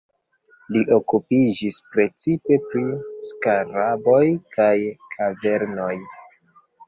[0.75, 2.81] Li okupiĝis precipe pri
[3.31, 4.23] skaraboj
[4.57, 4.73] kaj
[5.15, 5.93] kavernoj.